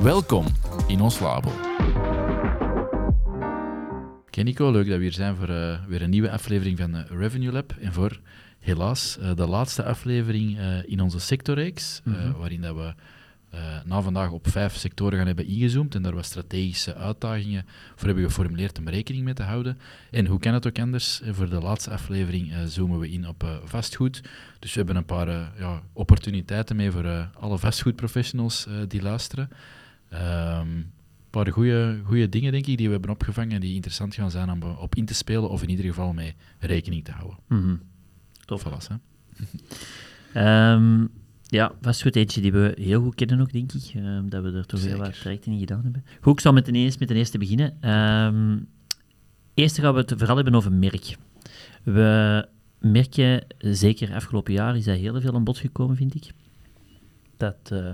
[0.00, 0.46] Welkom
[0.86, 1.50] in ons labo.
[4.26, 7.00] Oké Nico, leuk dat we hier zijn voor uh, weer een nieuwe aflevering van uh,
[7.08, 7.74] Revenue Lab.
[7.80, 8.20] En voor
[8.58, 12.32] helaas uh, de laatste aflevering in onze sectorreeks, mm -hmm.
[12.32, 12.94] waarin dat we
[13.84, 18.24] na vandaag op vijf sectoren gaan hebben ingezoomd en daar wat strategische uitdagingen voor hebben
[18.24, 19.78] geformuleerd om rekening mee te houden.
[20.10, 21.20] En hoe kan het ook anders?
[21.30, 24.22] Voor de laatste aflevering zoomen we in op vastgoed.
[24.58, 29.48] Dus we hebben een paar ja, opportuniteiten mee voor alle vastgoedprofessionals die luisteren.
[30.12, 30.92] Um,
[31.32, 34.62] een paar goede dingen, denk ik, die we hebben opgevangen die interessant gaan zijn om
[34.62, 37.38] op in te spelen of in ieder geval mee rekening te houden.
[37.48, 37.80] Mm -hmm.
[38.44, 38.64] Tof.
[38.64, 39.00] Voilà,
[40.32, 40.72] hè?
[40.74, 41.10] um,
[41.58, 43.92] ja, vastgoed eentje die we heel goed kennen ook, denk ik.
[43.96, 46.04] Um, dat we er toch heel wat trajecten in gedaan hebben.
[46.20, 47.90] Goed, ik zal met de eerste, met de eerste beginnen.
[47.90, 48.68] Um,
[49.54, 51.16] eerst gaan we het vooral hebben over merk.
[51.82, 56.30] We merken, zeker afgelopen jaar, is dat heel veel aan bod gekomen, vind ik
[57.42, 57.88] dat uh,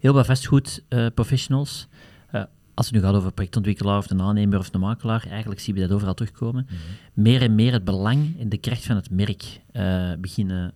[0.00, 1.88] heel wat vastgoedprofessionals,
[2.32, 2.42] uh,
[2.74, 5.80] als het nu gaat over projectontwikkelaar of de aannemer of de makelaar, eigenlijk zien we
[5.80, 7.22] dat overal terugkomen, mm -hmm.
[7.24, 10.72] meer en meer het belang en de kracht van het merk uh, beginnen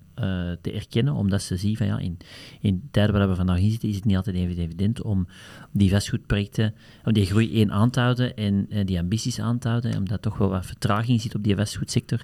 [0.61, 2.19] te erkennen, omdat ze zien van ja, in,
[2.61, 5.27] in tijden waar we vandaag in zitten, is het niet altijd even evident om
[5.73, 9.97] die vastgoedprojecten, om die groei één aan te houden en die ambities aan te houden,
[9.97, 12.20] omdat toch wel wat vertraging zit op die vastgoedsector.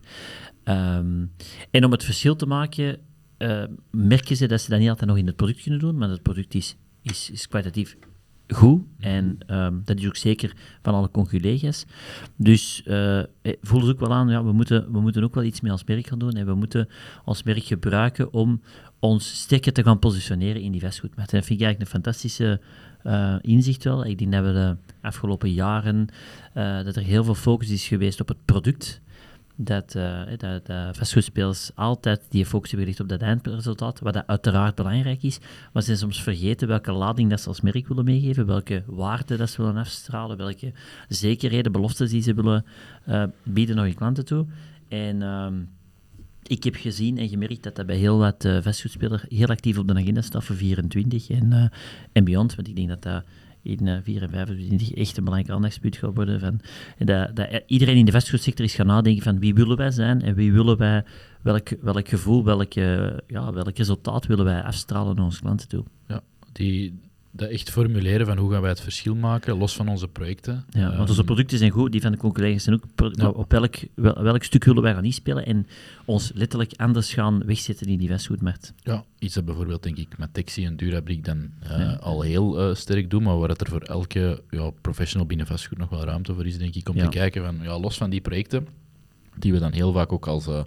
[0.64, 1.32] Um,
[1.70, 2.98] en om het verschil te maken,
[3.38, 6.08] uh, merken ze dat ze dat niet altijd nog in het product kunnen doen, maar
[6.08, 7.96] het product is, is, is kwalitatief
[8.48, 8.82] goed.
[8.98, 11.84] En um, dat is ook zeker van alle conculega's.
[12.36, 13.22] Dus uh,
[13.60, 15.84] voelen ze ook wel aan, ja, we moeten, we moeten ook wel iets meer als
[15.84, 16.32] merk gaan doen.
[16.32, 16.88] En we moeten
[17.24, 18.60] ons merk gebruiken om
[18.98, 21.32] ons sterker te gaan positioneren in die vastgoedmarkt.
[21.32, 22.60] En dat vind ik eigenlijk een fantastische
[23.40, 24.04] inzicht wel.
[24.04, 26.08] Ik denk dat we de afgelopen jaren,
[26.54, 29.00] dat er heel veel focus is geweest op het product
[29.60, 34.26] dat, uh, dat, dat vastgoedspelers altijd die focus hebben gericht op dat eindresultaat, wat dat
[34.26, 35.38] uiteraard belangrijk is,
[35.72, 39.36] maar ze zijn soms vergeten welke lading dat ze als merk willen meegeven, welke waarde
[39.36, 40.72] dat ze willen afstralen, welke
[41.08, 42.64] zekerheden, beloftes die ze willen
[43.08, 44.46] uh, bieden naar hun klanten toe.
[44.88, 45.68] En um,
[46.42, 49.88] ik heb gezien en gemerkt dat dat bij heel wat uh, vastgoedspelers heel actief op
[49.88, 51.72] de agenda staat voor 24 en,
[52.12, 53.24] en beyond, want ik denk dat dat
[53.62, 56.40] in uh, 4 en 25 echt een belangrijk aandachtspunt gaat worden.
[56.40, 56.60] Van,
[56.98, 60.34] dat, dat iedereen in de vastgoedsector is gaan nadenken van wie willen wij zijn en
[60.34, 61.04] wie willen wij,
[61.42, 62.72] welk, welk gevoel, welk,
[63.26, 65.84] ja, welk resultaat willen wij afstralen naar onze klanten toe.
[66.08, 66.20] Ja,
[66.52, 70.64] die, dat echt formuleren van hoe gaan wij het verschil maken, los van onze projecten.
[70.70, 73.12] Ja, want onze producten zijn goed, die van de collega's zijn ook.
[73.12, 73.28] Ja.
[73.28, 75.66] Op welk, wel, welk stuk willen wij gaan inspelen en
[76.04, 78.72] ons letterlijk anders gaan wegzetten in die vastgoedmarkt.
[78.82, 81.98] Ja, iets dat bijvoorbeeld, denk ik, met Texi en Durabrik dan uh, ja.
[82.00, 85.78] al heel uh, sterk doen, maar waar het er voor elke ja, professional binnen vastgoed
[85.78, 87.04] nog wel ruimte voor is, denk ik, om ja.
[87.04, 88.66] te kijken van, ja, los van die projecten,
[89.38, 90.60] die we dan heel vaak ook als, uh,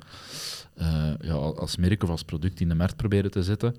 [1.21, 3.75] ja, als merk of als product in de markt proberen te zetten,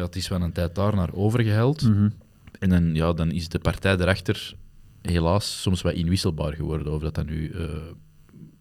[0.00, 1.82] ja, het is wel een tijd daar naar overgeheld.
[1.82, 2.12] Mm -hmm.
[2.58, 4.54] En dan, ja, dan is de partij erachter
[5.02, 6.92] helaas soms wat inwisselbaar geworden.
[6.92, 7.68] Of dat dan nu uh,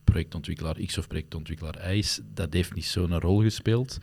[0.04, 4.00] projectontwikkelaar X of projectontwikkelaar Y is, dat heeft niet zo'n rol gespeeld.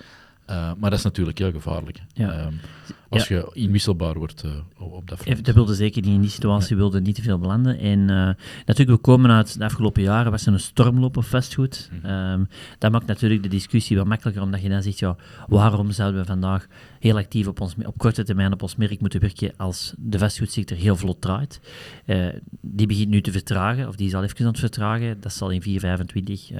[0.50, 2.02] Uh, maar dat is natuurlijk heel gevaarlijk.
[2.12, 2.46] Ja.
[2.46, 2.60] Um,
[3.08, 3.36] als ja.
[3.36, 5.44] je inwisselbaar wordt uh, op dat front.
[5.44, 6.80] Dat wilde zeker niet in die situatie, ja.
[6.80, 7.78] wilde niet te veel belanden.
[7.78, 8.30] En uh,
[8.66, 11.90] natuurlijk, we komen uit de afgelopen jaren, was er een stormloop op vastgoed.
[12.02, 12.10] Mm.
[12.10, 12.48] Um,
[12.78, 15.16] dat maakt natuurlijk de discussie wat makkelijker, omdat je dan zegt, ja,
[15.48, 16.66] waarom zouden we vandaag
[17.00, 20.76] heel actief op, ons, op korte termijn op ons merk moeten werken als de vastgoedsector
[20.76, 21.60] heel vlot draait.
[22.60, 25.20] die begint nu te vertragen, of die is al even aan het vertragen.
[25.20, 26.50] Dat zal in 425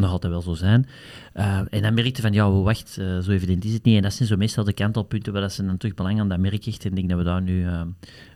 [0.00, 0.86] nog altijd wel zo zijn.
[1.34, 3.96] Uh, en dan merkte van, ja, wacht, uh, zo evident is het niet.
[3.96, 6.38] En dat zijn zo meestal de kantelpunten waar dat ze dan terug belang aan dat
[6.38, 6.90] merk hechten.
[6.90, 7.82] En ik denk dat we daar nu uh,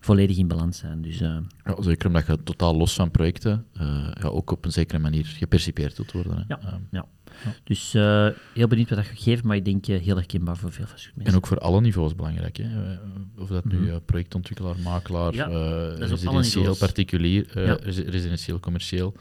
[0.00, 1.02] volledig in balans zijn.
[1.02, 1.42] Dus, ja,
[1.78, 3.66] zeker omdat je totaal los van projecten
[4.20, 6.44] ja, ook op een zekere manier gepercipieerd wilt worden.
[6.48, 7.06] Ja, ja.
[7.64, 7.92] Dus
[8.54, 11.32] heel benieuwd wat dat geeft, maar ik denk heel herkenbaar voor veel vastgoedmensen.
[11.32, 12.56] En ook voor alle niveaus belangrijk.
[12.56, 12.68] Hè?
[13.38, 14.04] Of dat nu -hmm.
[14.04, 15.46] projectontwikkelaar, makelaar, ja,
[15.94, 17.78] residentieel, particulier, ja.
[17.84, 19.14] residentieel, commercieel.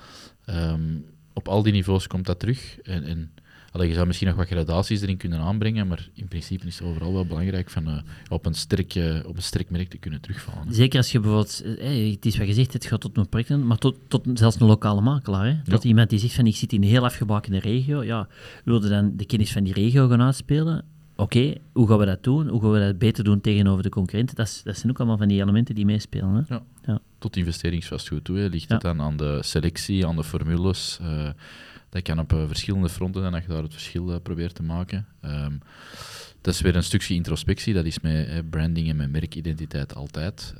[0.49, 2.79] Um, op al die niveaus komt dat terug.
[2.81, 3.31] En, en
[3.71, 6.87] allee, je zou misschien nog wat gradaties erin kunnen aanbrengen, maar in principe is het
[6.87, 7.97] overal wel belangrijk van, uh,
[8.29, 10.67] op, een sterk, uh, op een sterk merk te kunnen terugvallen.
[10.67, 10.73] Hè.
[10.73, 13.77] Zeker als je bijvoorbeeld, hey, het is wat gezegd, het gaat tot een project, maar
[13.77, 15.45] tot, tot zelfs een lokale makelaar.
[15.45, 15.71] Hè?
[15.71, 15.89] Tot ja.
[15.89, 18.27] iemand die zegt van ik zit in een heel afgebakende regio, ja,
[18.63, 22.47] wilde dan de kennis van die regio gaan uitspelen, oké, hoe gaan we dat doen?
[22.47, 24.35] Hoe gaan we dat beter doen tegenover de concurrenten?
[24.35, 26.33] Dat, is, dat zijn ook allemaal van die elementen die meespelen.
[26.33, 26.53] Hè?
[26.53, 26.63] Ja.
[26.85, 27.01] Ja.
[27.19, 28.37] Tot investeringsvastgoed toe.
[28.37, 28.47] Hè.
[28.47, 30.99] Ligt het dan aan de selectie, aan de formules?
[31.01, 31.29] Uh,
[31.89, 34.63] dat kan op uh, verschillende fronten zijn dat je daar het verschil uh, probeert te
[34.63, 35.05] maken.
[35.25, 35.59] Um,
[36.41, 40.53] dat is weer een stukje introspectie, dat is met hè, branding en met merkidentiteit altijd.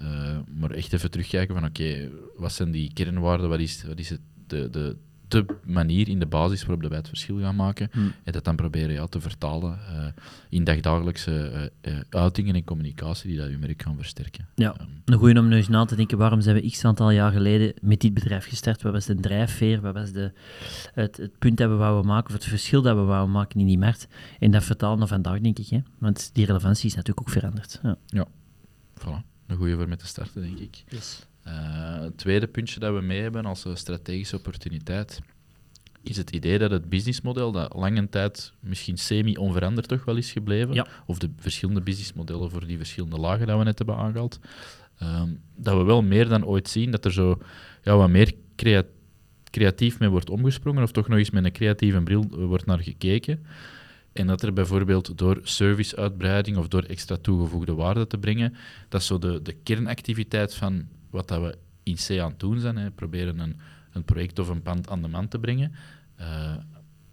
[0.55, 4.09] maar echt even terugkijken van oké, okay, wat zijn die kernwaarden, wat is, wat is
[4.09, 4.95] het, de, de
[5.33, 7.89] de manier in de basis waarop wij het verschil gaan maken.
[7.91, 8.13] Hmm.
[8.24, 10.06] En dat dan proberen ja, te vertalen uh,
[10.50, 14.47] in dagdagelijkse uh, uitingen en communicatie die dat je merk gaan versterken.
[14.56, 17.12] Ja, um, een goede om nu eens na te denken, waarom zijn we x aantal
[17.12, 18.81] jaar geleden met dit bedrijf gestart?
[18.81, 19.81] Wat was de drijfveer?
[19.81, 20.31] Wat was de,
[20.94, 23.65] het, het punt dat we wouden maken, of het verschil dat we wouden maken in
[23.65, 24.07] die markt?
[24.39, 25.68] En dat vertalen naar vandaag, denk ik.
[25.68, 25.79] Hè?
[25.97, 27.79] Want die relevantie is natuurlijk ook veranderd.
[27.83, 28.27] Ja, ja.
[29.00, 29.31] voilà.
[29.47, 30.83] Een goede voor met te starten, denk ik.
[30.88, 31.27] Yes.
[31.47, 35.21] Uh, het tweede puntje dat we mee hebben als strategische opportuniteit
[36.03, 40.87] is het idee dat het businessmodel, dat lange tijd misschien semi-onveranderd toch wel is gebleven,
[41.05, 44.39] of de verschillende businessmodellen voor die verschillende lagen dat we net hebben aangehaald,
[44.97, 47.41] ehm, dat we wel meer dan ooit zien dat er zo
[47.83, 48.33] ja, wat meer
[49.49, 53.45] creatief mee wordt omgesprongen, of toch nog eens met een creatieve bril wordt naar gekeken.
[54.13, 58.55] En dat er bijvoorbeeld door serviceuitbreiding of door extra toegevoegde waarde te brengen,
[58.89, 62.77] dat zo de, de kernactiviteit van wat dat we in C aan het doen zijn.
[62.77, 62.92] Hè.
[62.92, 63.60] Proberen een,
[63.92, 65.71] een project of een pand aan de man te brengen.
[66.19, 66.56] Uh,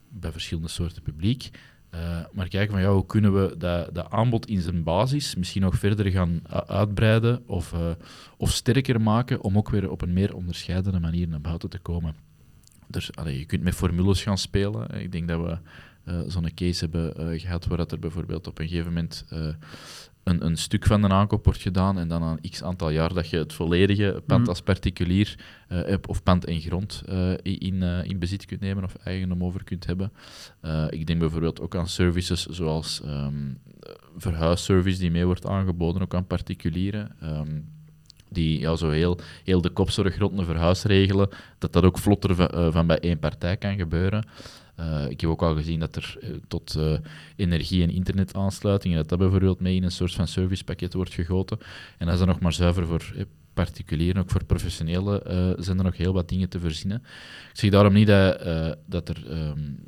[0.08, 1.50] bij verschillende soorten publiek.
[1.94, 5.62] Uh, maar kijken van ja, hoe kunnen we dat, dat aanbod in zijn basis misschien
[5.62, 7.90] nog verder gaan uitbreiden of, uh,
[8.36, 12.14] of sterker maken om ook weer op een meer onderscheidende manier naar buiten te komen.
[12.86, 15.00] Dus allee, je kunt met formules gaan spelen.
[15.00, 15.58] Ik denk dat we
[16.28, 19.24] zo'n case hebben gehad waar dat er bijvoorbeeld op een gegeven moment
[20.24, 23.28] een, een stuk van de aankoop wordt gedaan en dan een x aantal jaar dat
[23.28, 24.48] je het volledige pand mm.
[24.48, 25.38] als particulier
[25.72, 29.64] uh, of pand en grond uh, in, uh, in bezit kunt nemen of eigendom over
[29.64, 30.12] kunt hebben.
[30.88, 33.58] ik denk bijvoorbeeld ook aan services zoals um,
[34.16, 37.16] verhuisservice die mee wordt aangeboden, ook aan particulieren.
[37.22, 37.68] Um,
[38.32, 41.28] die ja, zo heel, heel de kopzorg rond een verhuis regelen,
[41.58, 44.24] dat dat ook vlotter van, van bij één partij kan gebeuren.
[44.80, 46.98] Uh, ik heb ook al gezien dat er uh, tot uh,
[47.36, 51.58] energie- en internetaansluitingen, dat dat bijvoorbeeld mee in een soort van servicepakket wordt gegoten.
[51.98, 53.14] En dat is dan nog maar zuiver voor
[53.54, 55.22] particulieren, ook voor professionelen
[55.62, 57.02] zijn er nog heel wat dingen te verzinnen.
[57.52, 58.42] Ik zeg daarom niet dat,
[58.86, 59.78] dat er um,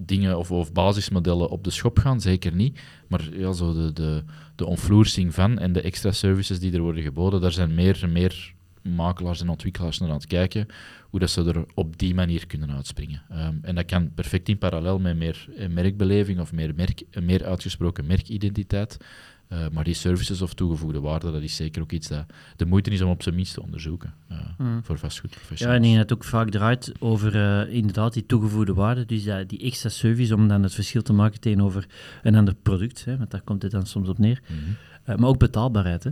[0.00, 2.80] dingen of, of, basismodellen op de schop gaan, zeker niet.
[3.08, 4.22] Maar ja, zo de, de,
[4.54, 8.12] de onvloersing van en de extra services die er worden geboden, daar zijn meer en
[8.12, 10.66] meer makelaars en ontwikkelaars naar aan het kijken
[11.10, 13.22] hoe dat ze er op die manier kunnen uitspringen.
[13.32, 17.44] Um, en dat kan perfect in parallel met meer eh, merkbeleving of meer, merk, meer
[17.44, 18.96] uitgesproken merkidentiteit.
[19.52, 22.24] Uh, maar die services of toegevoegde waarde, dat is zeker ook iets dat
[22.56, 24.84] de moeite is om op zijn minst te onderzoeken uh, mm.
[24.84, 25.78] voor vastgoedprofessionals.
[25.78, 29.48] Ja, en je het ook vaak draait over uh, inderdaad die toegevoegde waarde, dus dat,
[29.48, 31.86] die extra service om dan het verschil te maken tegenover
[32.22, 34.42] een ander product, hè, want daar komt het dan soms op neer.
[34.48, 35.20] Mm -hmm.
[35.20, 36.04] maar ook betaalbaarheid.
[36.04, 36.10] Hè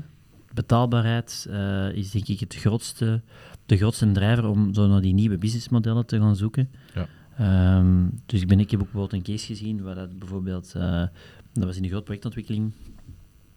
[0.55, 3.21] betaalbaarheid uh, is denk ik het grootste,
[3.67, 6.71] de grootste drijver om zo naar die nieuwe businessmodellen te gaan zoeken.
[6.95, 7.09] Ja.
[7.79, 11.06] Um, dus ik, ben, ik heb ook bijvoorbeeld een case gezien waar dat bijvoorbeeld, uh,
[11.53, 12.73] dat was in de grote projectontwikkeling,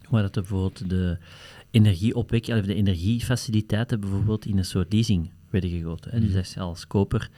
[0.08, 1.18] waar dat bijvoorbeeld de
[1.70, 6.10] energieopwek, of de energiefaciliteiten bijvoorbeeld in een soort leasing werden gegoten.
[6.10, 6.20] Hè.
[6.20, 6.36] Dus mhm.
[6.36, 7.30] dat je als koper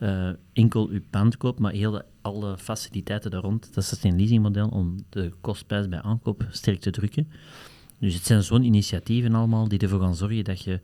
[0.00, 4.68] uh, enkel uw pand koopt, maar heel alle faciliteiten daar rond, dat is een leasingmodel
[4.68, 7.28] om de kostprijs bij aankoop sterk te drukken.
[8.02, 10.80] Dus het zijn zo'n initiatieven allemaal die ervoor gaan zorgen dat je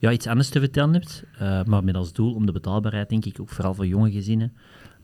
[0.00, 3.24] ja, iets anders te vertellen hebt, uh, maar met als doel om de betaalbaarheid, denk
[3.24, 4.52] ik, ook vooral voor jonge gezinnen,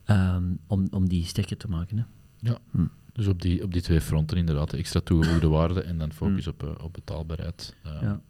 [0.06, 1.96] uh, om, om die sterker te maken.
[1.96, 2.04] Hè.
[2.50, 2.86] Ja, hm.
[3.12, 6.50] dus op die, op die twee fronten inderdaad, extra toegevoegde waarde en dan focus hm.
[6.50, 7.76] op, uh, op betaalbaarheid.
[7.82, 8.20] ja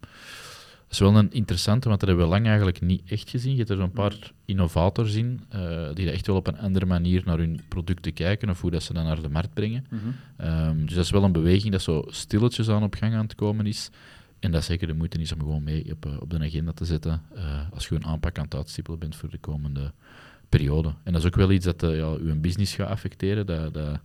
[0.95, 3.51] is wel een interessante, want dat hebben we lang eigenlijk niet echt gezien.
[3.51, 7.21] Je hebt er een paar innovators in, uh, die echt wel op een andere manier
[7.25, 9.85] naar hun producten kijken of hoe dat ze dat naar de markt brengen.
[9.89, 10.01] Mhm.
[10.37, 13.35] Ehm, dus dat is wel een beweging dat zo stilletjes aan op gang aan het
[13.35, 13.89] komen is.
[14.39, 16.85] En dat zeker de moeite is om gewoon mee op, uh, op de agenda te
[16.85, 17.41] zetten uh,
[17.73, 19.91] als je een aanpak aan het uitstippelen bent voor de komende
[20.49, 20.93] periode.
[21.03, 23.99] En dat is ook wel iets dat ja, uw business gaat affecteren, dat, dat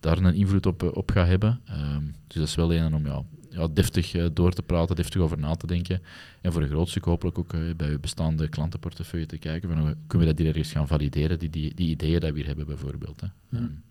[0.00, 1.60] daar een invloed op, op gaat hebben.
[1.70, 5.20] Um, dus dat is wel een om ja, ja, deftig uh, door te praten, deftig
[5.20, 6.02] over na te denken.
[6.40, 9.78] En voor een groot stuk hopelijk ook uh, bij uw bestaande klantenportefeuille te kijken van
[9.78, 12.46] hoe kunnen we dat hier ergens gaan valideren, die, die, die ideeën die we hier
[12.46, 13.20] hebben bijvoorbeeld.
[13.20, 13.26] Hè.
[13.48, 13.82] Hmm.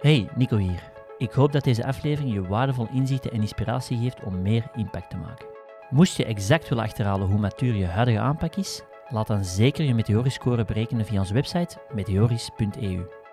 [0.00, 0.94] Hey, Nico hier.
[1.18, 5.16] Ik hoop dat deze aflevering je waardevol inzichten en inspiratie geeft om meer impact te
[5.16, 5.46] maken.
[5.90, 9.94] Moest je exact willen achterhalen hoe matuur je huidige aanpak is, laat dan zeker je
[9.94, 13.25] Meteoriscore berekenen via onze website meteoris.eu.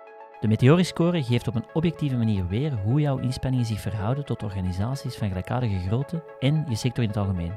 [0.44, 5.14] De Meteoriscore geeft op een objectieve manier weer hoe jouw inspanningen zich verhouden tot organisaties
[5.14, 7.52] van gelijkaardige grootte en je sector in het algemeen.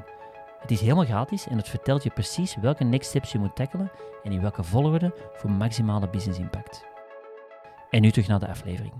[0.60, 3.90] Het is helemaal gratis en het vertelt je precies welke next steps je moet tackelen
[4.22, 6.84] en in welke volgorde voor maximale business impact.
[7.90, 8.92] En nu terug naar de aflevering.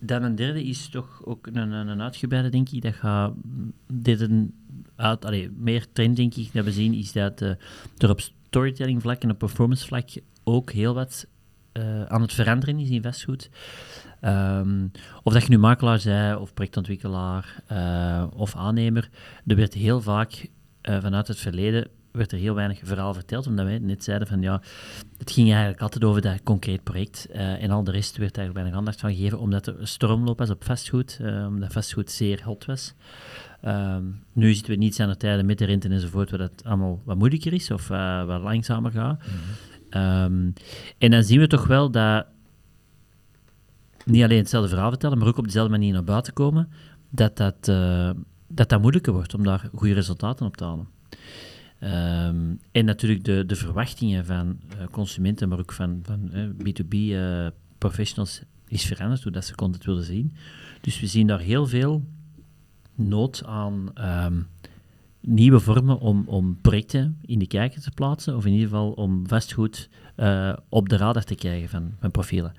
[0.00, 2.82] Dan een derde is toch ook een, een, uitgebreide, denk ik.
[2.82, 3.32] Dat gaat
[3.92, 4.54] dit een
[4.96, 9.30] allee, meer trend, denk ik, dat we zien, is dat er op storytelling vlak en
[9.30, 10.08] op performance vlak
[10.44, 11.26] ook heel wat
[11.76, 13.50] uh, aan het veranderen is in vastgoed.
[14.22, 14.90] Um,
[15.22, 19.08] of dat je nu makelaar zij, of projectontwikkelaar, uh, of aannemer,
[19.46, 20.48] er werd heel vaak
[20.82, 24.60] vanuit het verleden werd er heel weinig verhaal verteld, omdat wij net zeiden van ja,
[25.18, 28.74] het ging eigenlijk altijd over dat concreet project en al de rest werd eigenlijk weinig
[28.74, 32.94] aandacht van gegeven, omdat er een stormloop was op vastgoed, omdat vastgoed zeer hot was.
[33.64, 37.02] Um, nu zitten we niet aan de tijden met de rente enzovoort, waar dat allemaal
[37.04, 37.88] wat moeilijker is of
[38.26, 39.20] wat langzamer gaat.
[39.20, 39.75] -hmm.
[39.96, 40.52] Um,
[40.98, 42.26] en dan zien we toch wel dat
[44.04, 46.68] niet alleen hetzelfde verhaal vertellen, maar ook op dezelfde manier naar buiten komen,
[47.10, 47.64] dat dat,
[48.48, 50.88] dat, dat moeilijker wordt om daar goede resultaten op te halen.
[51.80, 56.94] Um, en natuurlijk de, de verwachtingen van uh, consumenten, maar ook van, van uh, B2B
[56.94, 57.46] uh,
[57.78, 60.34] professionals is veranderd, hoe dat ze content willen zien.
[60.80, 62.04] Dus we zien daar heel veel
[62.94, 63.88] nood aan
[64.24, 64.46] um,
[65.28, 69.28] nieuwe vormen om, om projecten in de kijker te plaatsen, of in ieder geval om
[69.28, 72.52] vastgoed uh, op de radar te krijgen van, van profielen.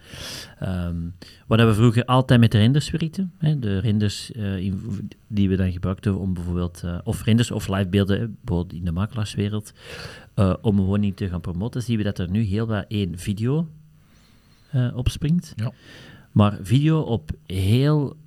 [0.63, 1.15] Um,
[1.47, 4.81] wat we vroeger altijd met de renders werkten, hè, de renders uh, in,
[5.27, 9.73] die we dan gebruikten om bijvoorbeeld, uh, of renders of livebeelden, bijvoorbeeld in de makelaarswereld,
[10.61, 13.67] om een woning te gaan promoten, zien we dat er nu heel wat één video
[14.93, 15.53] opspringt.
[15.55, 15.71] Ja.
[16.31, 18.17] Maar video op heel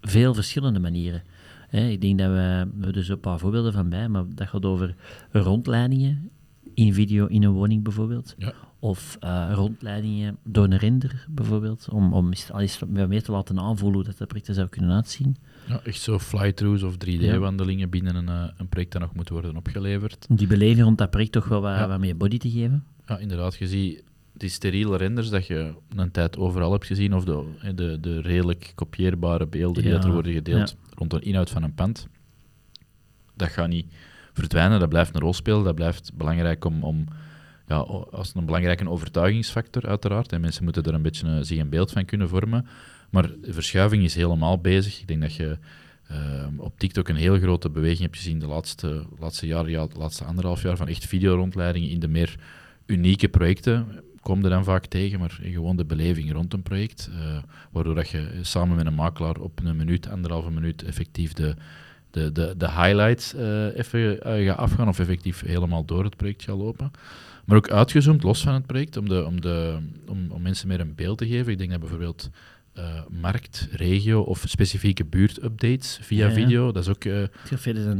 [0.00, 1.22] veel verschillende manieren.
[1.68, 4.64] Hè, ik denk dat we, we dus een paar voorbeelden van bij, maar dat gaat
[4.64, 4.94] over
[5.30, 6.30] rondleidingen
[6.76, 8.34] in video in een woning bijvoorbeeld.
[8.38, 8.52] Ja.
[8.78, 14.04] Of uh, rondleidingen door een render bijvoorbeeld, om, om eens meer te laten aanvoelen hoe
[14.04, 15.36] dat de project zou kunnen uitzien.
[15.68, 17.86] Ja, echt zo fly-throughs of 3D-wandelingen ja.
[17.86, 20.26] binnen een, uh, een project dat nog moet worden opgeleverd.
[20.28, 21.88] Om die beleving rond dat project toch wel wat, ja.
[21.88, 22.84] wat meer body te geven.
[23.06, 23.56] Ja, inderdaad.
[23.56, 24.02] Je ziet
[24.36, 28.72] die steriele renders dat je een tijd overal hebt gezien, of de, de, de redelijk
[28.74, 32.08] kopieerbare beelden die er worden gedeeld rond de inhoud van een pand.
[33.34, 33.92] Dat gaat niet
[34.32, 37.06] verdwijnen, dat blijft een rol spelen, dat blijft belangrijk om, om
[37.66, 40.32] ja, als een belangrijke overtuigingsfactor uiteraard.
[40.32, 42.66] En mensen moeten er een beetje uh, zich een beeld van kunnen vormen.
[43.10, 45.00] Maar de verschuiving is helemaal bezig.
[45.00, 45.58] Ik denk dat je
[46.10, 49.98] uh, op TikTok een heel grote beweging hebt gezien de laatste, laatste jaar, ja, de
[49.98, 52.36] laatste anderhalf jaar, van echt videorondleidingen in de meer
[52.86, 54.02] unieke projecten.
[54.26, 57.10] Kom er dan vaak tegen, maar gewoon de beleving rond een project.
[57.12, 57.36] Uh,
[57.70, 61.54] waardoor dat je samen met een makelaar op een minuut, anderhalve minuut effectief de,
[62.10, 66.42] de, de, de highlights uh, even uh, gaat afgaan of effectief helemaal door het project
[66.42, 66.90] gaat lopen.
[67.44, 69.78] Maar ook uitgezoomd, los van het project, om, de, om, de,
[70.08, 71.52] om, om mensen meer een beeld te geven.
[71.52, 72.30] Ik denk dat bijvoorbeeld
[72.78, 76.34] uh, markt, regio of specifieke buurtupdates via ja, ja.
[76.34, 77.04] video, dat is ook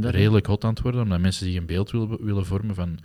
[0.01, 2.99] redelijk hot aan het worden, omdat mensen zich een beeld willen, willen vormen van...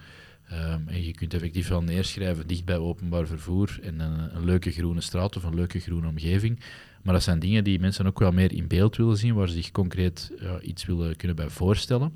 [0.53, 4.71] Um, en je kunt effectief wel neerschrijven dicht bij openbaar vervoer en een, een leuke
[4.71, 6.61] groene straat of een leuke groene omgeving.
[7.03, 9.55] Maar dat zijn dingen die mensen ook wel meer in beeld willen zien, waar ze
[9.55, 12.13] zich concreet ja, iets willen kunnen bij voorstellen.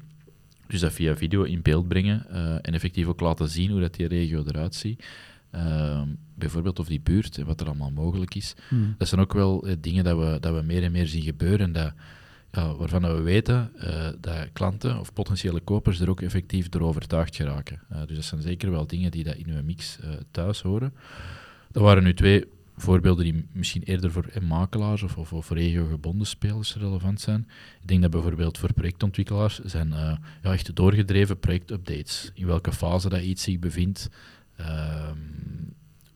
[0.67, 3.95] Dus dat via video in beeld brengen uh, en effectief ook laten zien hoe dat
[3.95, 5.07] die regio eruit ziet.
[5.55, 6.03] Uh,
[6.35, 8.55] bijvoorbeeld of die buurt en wat er allemaal mogelijk is.
[8.69, 8.95] Hmm.
[8.99, 11.73] Dat zijn ook wel uh, dingen dat we, dat we meer en meer zien gebeuren.
[11.73, 11.93] Dat,
[12.53, 17.37] ja, waarvan we weten uh, dat klanten of potentiële kopers er ook effectief door overtuigd
[17.37, 17.81] geraken.
[18.07, 19.99] dus dat zijn zeker wel dingen die dat in uw mix
[20.31, 20.95] thuis horen.
[21.71, 22.45] Dat waren nu twee
[22.77, 27.49] voorbeelden die misschien eerder voor makelaars of, of, of regiogebonden spelers relevant zijn.
[27.81, 32.31] Ik denk dat bijvoorbeeld voor projectontwikkelaars zijn uh, ja, echt doorgedreven projectupdates.
[32.35, 34.11] In welke fase dat iets zich bevindt,
[34.61, 35.11] uh,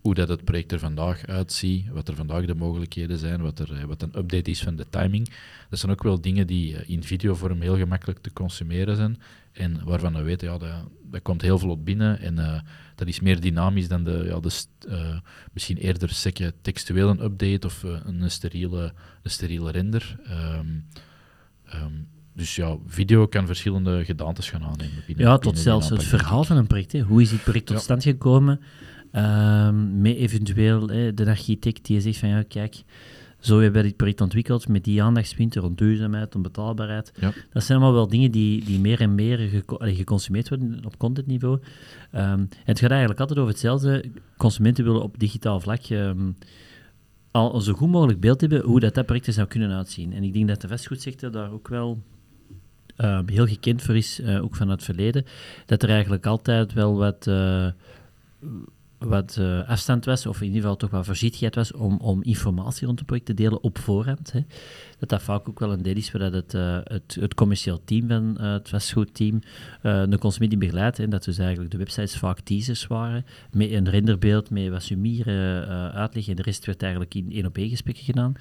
[0.01, 3.87] hoe dat het project er vandaag uitziet, wat er vandaag de mogelijkheden zijn, wat, er,
[3.87, 5.31] wat een update is van de timing.
[5.69, 9.19] Dat zijn ook wel dingen die uh, in videovorm heel gemakkelijk te consumeren zijn
[9.53, 10.71] en waarvan we weten, ja, dat,
[11.11, 12.61] dat komt heel vlot binnen en uh,
[12.95, 15.19] dat is meer dynamisch dan de, ja, de uh,
[15.53, 18.93] misschien eerder sekke textueel een update of uh, een, steriele,
[19.23, 20.17] een steriele render.
[20.59, 20.87] Um,
[21.75, 25.03] um, dus ja, video kan verschillende gedaantes gaan aannemen.
[25.07, 26.93] Binnen, ja, tot zelfs het verhaal van een project.
[26.93, 27.01] Hè.
[27.01, 28.61] Hoe is dit project tot stand gekomen?
[29.13, 32.83] Um, met eventueel hè, de architect die zegt van ja, kijk,
[33.39, 37.13] zo hebben we dit project ontwikkeld met die aandachtspunten rond duurzaamheid, onbetaalbaarheid.
[37.21, 37.33] Ja.
[37.53, 41.61] Dat zijn allemaal wel dingen die, die meer en meer geco geconsumeerd worden op contentniveau.
[42.15, 44.05] Um, het gaat eigenlijk altijd over hetzelfde.
[44.37, 46.37] Consumenten willen op digitaal vlak um,
[47.31, 50.13] al een zo goed mogelijk beeld hebben hoe dat, dat project zou kunnen uitzien.
[50.13, 52.03] En ik denk dat de vastgoedsector daar ook wel
[52.99, 55.25] uh, heel gekend voor is, uh, ook van het verleden,
[55.67, 57.27] dat er eigenlijk altijd wel wat...
[57.27, 57.67] Uh,
[59.01, 62.87] wat uh, afstand was, of in ieder geval toch wat voorzichtigheid was om, om informatie
[62.87, 64.33] rond het project te delen op voorhand.
[64.33, 64.41] Hè.
[64.99, 68.37] Dat dat vaak ook wel een deel is waar het, uh, het, commercieel team van
[68.41, 69.41] uh, het vastgoedteam
[69.83, 70.99] de consument begeleidt.
[70.99, 75.69] En dat dus eigenlijk de websites vaak teasers waren, met een renderbeeld, met wat summieren,
[75.93, 78.35] uitleg en de rest werd eigenlijk in één op één gesprekken gedaan.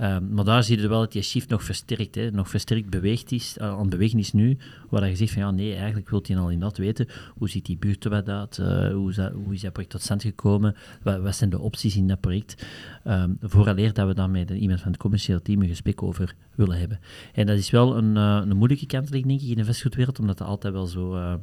[0.00, 3.32] Um, maar daar zie je wel dat die shift nog versterkt, hè, nog versterkt beweegt
[3.32, 4.56] is, aan het bewegen is nu,
[4.88, 7.66] waar je zegt van ja, nee, eigenlijk wil je al in dat weten, hoe ziet
[7.66, 10.74] die buurt er uit, hoe, dat, hoe is dat project tot stand gekomen?
[11.02, 12.66] Wat, wat zijn de opties in dat project?
[13.04, 16.78] Um, vooraleer dat we dan met iemand van het commerciële team een gesprek over willen
[16.78, 17.00] hebben.
[17.32, 20.38] En dat is wel een, uh, een moeilijke kant, denk ik, in de vastgoedwereld, omdat
[20.38, 21.34] dat altijd wel zo, uh,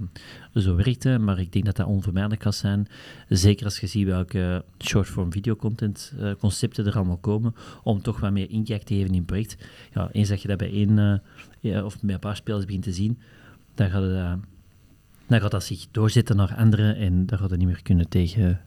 [0.53, 1.17] zo werkte.
[1.17, 2.87] Maar ik denk dat dat onvermijdelijk kan zijn.
[3.29, 8.31] Zeker als je ziet welke short-form videocontent uh, concepten er allemaal komen, om toch wat
[8.31, 9.57] meer inkijk te geven in het project.
[9.93, 11.21] Ja, eens dat je dat bij één
[11.59, 13.19] ja, of bij een paar spelers begint te zien,
[13.75, 14.39] dan gaat het
[15.27, 18.61] dan gaat dat zich doorzetten naar anderen en daar gaat het niet meer kunnen tegen,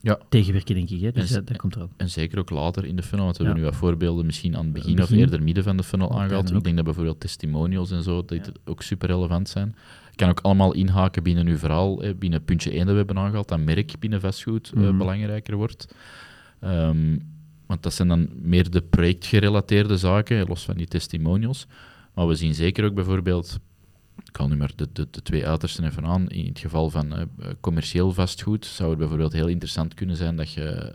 [0.00, 0.18] ja.
[0.28, 1.00] tegenwerken, denk ik.
[1.00, 1.12] Hè?
[1.12, 1.90] Dus en, dat, komt erop.
[1.96, 4.64] En zeker ook later in de funnel, want we hebben nu wat voorbeelden misschien aan
[4.64, 6.52] het begin, of eerder midden van de funnel aangehaald.
[6.52, 9.74] Ik denk dat bijvoorbeeld testimonials en zo dat ook super relevant zijn.
[10.14, 13.48] kan ook allemaal inhaken binnen uw verhaal, hè, binnen puntje 1 dat we hebben aangehaald,
[13.48, 15.94] dat merk binnen vastgoed mm belangrijker wordt.
[16.64, 17.34] Um,
[17.66, 21.66] want dat zijn dan meer de projectgerelateerde zaken, los van die testimonials.
[22.14, 23.58] Maar we zien zeker ook bijvoorbeeld
[24.24, 26.28] ik kan nu maar de, de, twee uitersten even aan.
[26.28, 27.24] In het geval van uh,
[27.60, 30.94] commercieel vastgoed zou het bijvoorbeeld heel interessant kunnen zijn dat je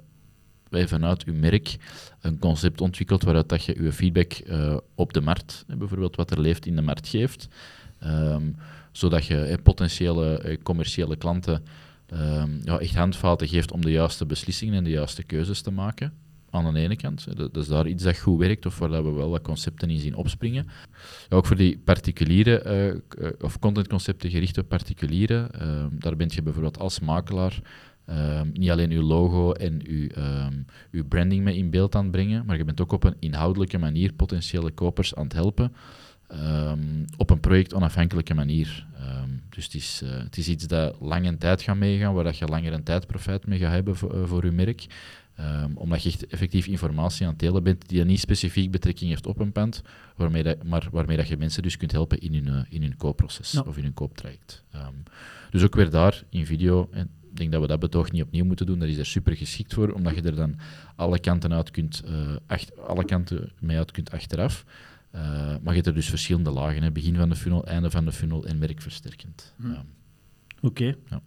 [0.69, 1.77] wij vanuit uw merk
[2.21, 6.41] een concept ontwikkelt waaruit dat je uw feedback uh, op de markt, bijvoorbeeld wat er
[6.41, 7.47] leeft in de markt, geeft.
[8.03, 8.55] Um,
[8.91, 11.63] zodat je potentiële commerciële klanten
[12.13, 16.13] um, ja, echt handvaten geeft om de juiste beslissingen en de juiste keuzes te maken
[16.51, 17.37] aan de ene kant.
[17.37, 19.99] Dat, is daar iets dat goed werkt of waar dat we wel wat concepten in
[19.99, 20.67] zien opspringen.
[21.29, 26.79] ook voor die particuliere uh, of contentconcepten gericht op particulieren, uh, daar ben je bijvoorbeeld
[26.79, 27.59] als makelaar
[28.09, 30.07] uh, niet alleen uw logo en uw,
[30.91, 33.77] uw branding mee in beeld aan het brengen, maar je bent ook op een inhoudelijke
[33.77, 35.73] manier potentiële kopers aan het helpen.
[37.17, 38.85] Op een project onafhankelijke manier.
[39.55, 42.37] Dus het is, uh, het is iets dat lang een tijd gaat meegaan, waar dat
[42.37, 44.85] je langer een tijd profijt mee gaat hebben voor, voor je merk.
[45.39, 49.25] Um, omdat je echt effectief informatie aan het delen bent die niet specifiek betrekking heeft
[49.25, 49.81] op een pand,
[50.15, 52.97] waarmee dat, maar waarmee dat je mensen dus kunt helpen in hun, uh, in hun
[52.97, 54.63] koopproces of in hun kooptraject.
[54.75, 55.03] Um,
[55.49, 58.45] dus ook weer daar in video, en ik denk dat we dat betoog niet opnieuw
[58.45, 60.55] moeten doen, dat is er super geschikt voor, omdat je er dan
[60.95, 64.65] alle kanten, uit kunt, uh, acht, alle kanten mee uit kunt achteraf.
[65.15, 66.91] Uh, maar je hebt er dus verschillende lagen, hè.
[66.91, 69.53] begin van de funnel, einde van de funnel en merkversterkend.
[69.57, 69.67] Hm.
[69.71, 69.81] Oké.
[70.61, 70.95] Okay.
[71.09, 71.21] Ja.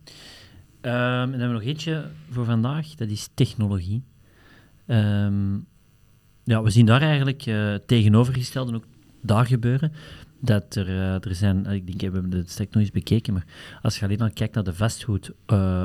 [0.84, 4.02] En dan hebben we nog eentje voor vandaag, dat is technologie.
[4.86, 5.66] Um,
[6.44, 8.84] ja, we zien daar eigenlijk uh, tegenovergestelde ook
[9.20, 9.92] daar gebeuren.
[10.40, 13.46] Dat er, uh, er zijn, ik denk, we hebben het stek nog eens bekeken, maar
[13.82, 15.84] als je alleen al kijkt naar de vastgoed uh,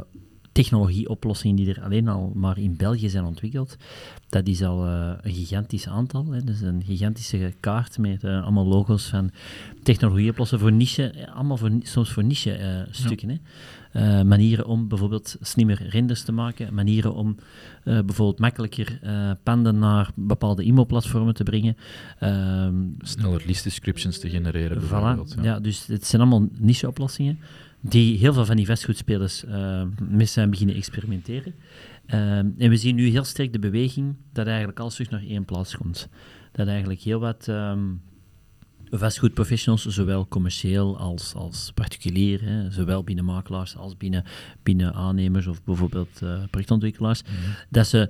[0.59, 3.77] technologieoplossingen die er alleen al maar in België zijn ontwikkeld,
[4.29, 6.25] dat is al uh, een gigantisch aantal.
[6.31, 6.39] Hè.
[6.51, 9.31] Is een gigantische kaart met uh, allemaal logo's van
[9.83, 13.29] technologieoplossingen voor niche, allemaal voor, soms voor niche-stukken.
[13.29, 13.37] Ja.
[13.93, 17.35] Uh, manieren om bijvoorbeeld slimmer renders te maken, manieren om
[17.83, 21.77] uh, bijvoorbeeld makkelijker uh, panden naar bepaalde e-mailplatformen te brengen.
[22.23, 24.81] Um, Sneller list descriptions te genereren.
[24.81, 25.43] Voilà, ja.
[25.43, 25.59] ja.
[25.59, 27.39] dus het zijn allemaal niche-oplossingen
[27.81, 29.43] die heel veel van die vastgoedspelers
[30.09, 31.55] mee zijn beginnen experimenteren.
[32.05, 35.77] en we zien nu heel sterk de beweging dat eigenlijk alles terug naar één plaats
[35.77, 36.07] komt.
[36.51, 38.01] Dat eigenlijk heel wat um,
[38.91, 44.23] vastgoedprofessionals, zowel commercieel als, als particulier, hè, zowel binnen makelaars als binnen,
[44.63, 47.31] binnen aannemers of bijvoorbeeld uh, projectontwikkelaars, mhm.
[47.69, 48.09] dat ze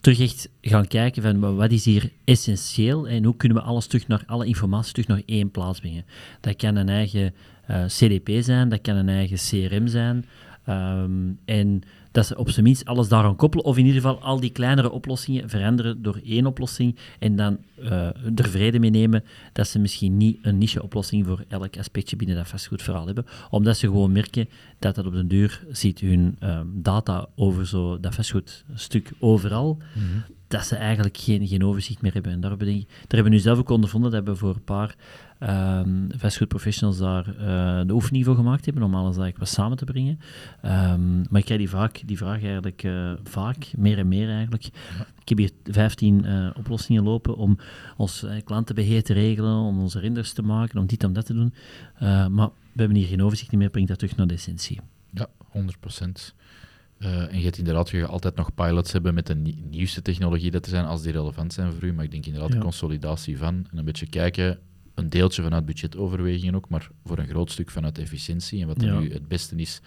[0.00, 4.08] terug echt gaan kijken van wat is hier essentieel en hoe kunnen we alles terug
[4.08, 6.04] naar, alle informatie terug naar één plaats brengen.
[6.40, 7.34] Dat kan een eigen
[7.70, 10.24] eh, CDP zijn, dat kan een eigen CRM zijn.
[10.68, 14.40] Um, en dat ze op zijn minst alles daaraan koppelen, of in ieder geval al
[14.40, 17.90] die kleinere oplossingen veranderen door één oplossing en dan uh,
[18.36, 22.48] er vrede mee nemen dat ze misschien niet een niche-oplossing voor elk aspectje binnen dat
[22.48, 27.26] vastgoedverhaal hebben, omdat ze gewoon merken dat dat op den duur ziet hun uh, data
[27.36, 30.24] over zo dat vastgoedstuk overal, -hmm.
[30.50, 32.32] Dat ze eigenlijk geen, geen overzicht meer hebben.
[32.32, 34.96] En daar we, daar hebben we nu zelf ook ondervonden, dat we voor een paar
[35.84, 39.84] um, fastfood daar uh, de oefening voor gemaakt hebben om alles eigenlijk wat samen te
[39.84, 40.18] brengen.
[40.64, 44.64] Um, maar ik krijg die, vaak, die vraag eigenlijk uh, vaak, meer en meer eigenlijk.
[45.20, 47.58] Ik heb hier 15 uh, eh, oplossingen lopen om
[47.96, 51.54] ons klantenbeheer te regelen, om onze renders te maken, om dit en dat te doen.
[52.34, 54.80] maar we hebben hier geen overzicht meer, brengt dat terug naar de essentie.
[55.10, 56.34] Ja, 100 procent.
[57.02, 59.34] Uh, en je hebt inderdaad je altijd nog pilots hebben met de
[59.70, 61.92] nieuwste technologie dat er zijn, als die relevant zijn voor u.
[61.92, 64.58] Maar ik denk inderdaad de consolidatie van en een beetje kijken
[64.94, 68.60] een deeltje vanuit budgetoverwegingen ook, maar voor een groot stuk vanuit efficiëntie.
[68.60, 69.80] En wat er nu het beste is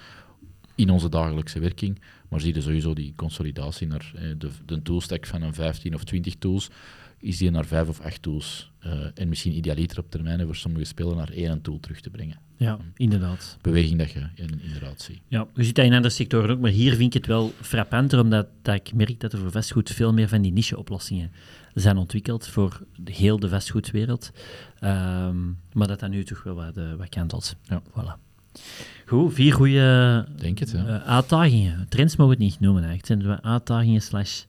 [0.76, 2.02] in onze dagelijkse werking.
[2.30, 6.04] Maar zie je sowieso die consolidatie naar eh, de, de toolstack van een 15 of
[6.04, 6.70] 20 tools,
[7.18, 8.72] is die naar 5 of 8 tools.
[8.86, 12.38] Uh, en misschien idealiter op termijn voor sommige spelen naar één tool terug te brengen.
[12.58, 13.58] Ja, inderdaad.
[13.62, 15.20] Beweging dat je inderdaad ziet.
[15.28, 18.20] Ja, je ziet dat in andere sectoren ook, maar hier vind ik het wel frappanter,
[18.20, 21.32] omdat dat ik merk dat er voor vastgoed veel meer van die niche-oplossingen
[21.74, 24.32] zijn ontwikkeld voor heel de vastgoedwereld.
[24.82, 27.56] Um, maar dat dat nu toch wel wat, uh, wat.
[27.64, 27.82] Ja.
[27.90, 28.22] Voilà.
[29.06, 30.28] Goed, vier goede ja.
[30.76, 31.86] uh, uitdagingen.
[31.90, 33.22] Trends mogen we het niet noemen eigenlijk.
[33.22, 34.44] Het zijn uitdagingen slash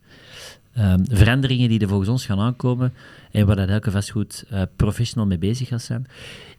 [0.78, 2.92] um, veranderingen die er volgens ons gaan aankomen
[3.30, 6.06] en waar dat elke vastgoed uh, professional mee bezig gaat zijn.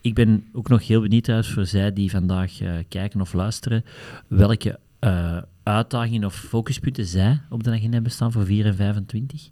[0.01, 3.85] Ik ben ook nog heel benieuwd uit voor zij die vandaag uh, kijken of luisteren,
[4.27, 4.79] welke
[5.63, 9.49] uitdagingen of focuspunten zij op de agenda hebben staan voor 4 en 25.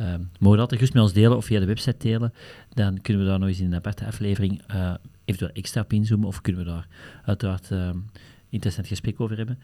[0.00, 2.32] Um, mogen dat gerust met ons delen of via de website delen.
[2.74, 4.94] Dan kunnen we daar nog eens in een aparte aflevering uh,
[5.24, 6.28] eventueel extra op inzoomen.
[6.28, 6.86] Of kunnen we daar
[7.24, 7.90] uiteraard uh,
[8.52, 9.58] interessant gesprek over hebben.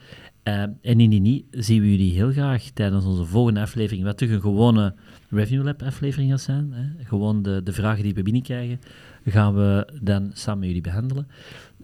[0.45, 4.05] Uh, en indien niet, zien we jullie heel graag tijdens onze volgende aflevering.
[4.05, 4.95] Wat toch een gewone
[5.31, 6.73] Revenue Lab aflevering gaat zijn.
[6.73, 7.05] Hè?
[7.05, 8.81] Gewoon de, de vragen die we binnenkrijgen,
[9.27, 11.29] gaan we dan samen met jullie behandelen.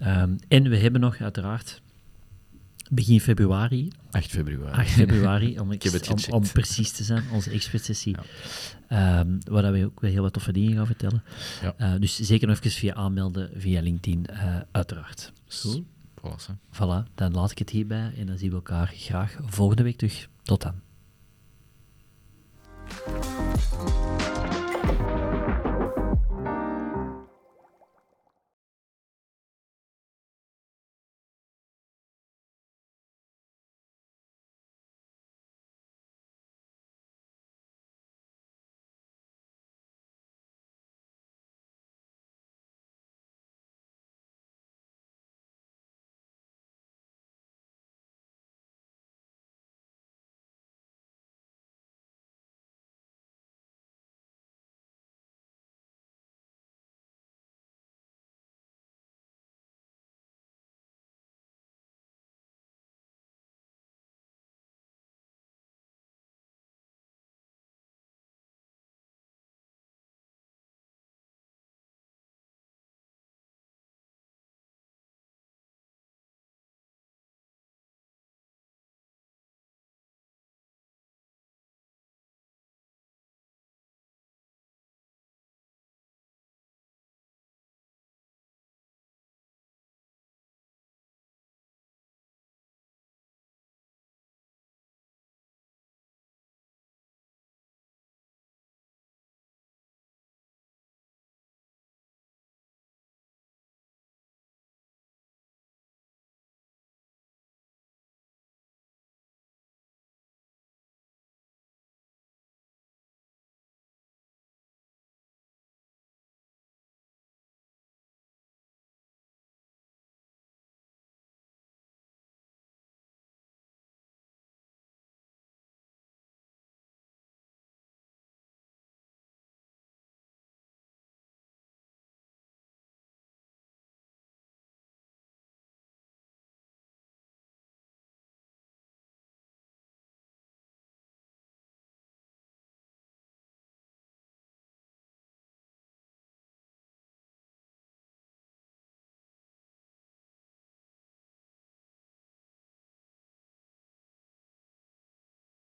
[0.03, 1.83] Um, en we hebben nog uiteraard
[2.90, 3.93] begin februari.
[4.11, 4.73] 8 februari.
[4.73, 8.17] 8 februari, om, om, om, precies te zijn, onze expertsessie.
[8.88, 9.21] Ja.
[9.21, 11.23] Um, waar we ook wel heel wat toffe dingen gaan vertellen.
[11.62, 11.95] Ja.
[11.95, 15.33] Uh, dus zeker nog even via aanmelden via LinkedIn, uh, uiteraard.
[15.62, 15.85] Cool.
[16.73, 17.15] Voilà.
[17.15, 20.29] Dan laat ik het hierbij en dan zien we elkaar graag volgende week terug.
[20.43, 20.83] Tot dan.